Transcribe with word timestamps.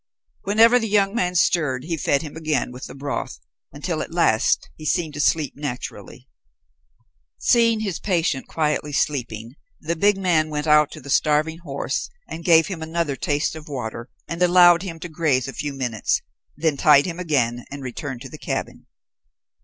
Whenever 0.45 0.79
the 0.79 0.87
young 0.89 1.13
man 1.13 1.35
stirred 1.35 1.83
he 1.83 1.95
fed 1.95 2.23
him 2.23 2.35
again 2.35 2.71
with 2.71 2.87
the 2.87 2.95
broth, 2.95 3.37
until 3.71 4.01
at 4.01 4.11
last 4.11 4.67
he 4.75 4.83
seemed 4.83 5.13
to 5.13 5.19
sleep 5.19 5.53
naturally. 5.55 6.27
Seeing 7.37 7.81
his 7.81 7.99
patient 7.99 8.47
quietly 8.47 8.93
sleeping, 8.93 9.53
the 9.79 9.95
big 9.95 10.17
man 10.17 10.49
went 10.49 10.65
out 10.65 10.89
to 10.93 11.01
the 11.01 11.11
starving 11.11 11.59
horse 11.59 12.09
and 12.27 12.43
gave 12.43 12.65
him 12.65 12.81
another 12.81 13.15
taste 13.15 13.55
of 13.55 13.67
water, 13.67 14.09
and 14.27 14.41
allowed 14.41 14.81
him 14.81 14.99
to 15.01 15.07
graze 15.07 15.47
a 15.47 15.53
few 15.53 15.71
minutes, 15.71 16.23
then 16.57 16.77
tied 16.77 17.05
him 17.05 17.19
again, 17.19 17.63
and 17.69 17.83
returned 17.83 18.21
to 18.21 18.29
the 18.29 18.39
cabin. 18.39 18.87